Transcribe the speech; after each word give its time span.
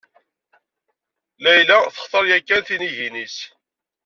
Layla 1.43 1.77
textar 1.93 2.25
yakan 2.31 2.61
tinigin-is. 2.67 3.37